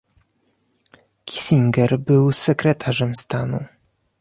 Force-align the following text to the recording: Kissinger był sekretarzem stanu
Kissinger 1.25 1.99
był 1.99 2.31
sekretarzem 2.31 3.15
stanu 3.15 3.63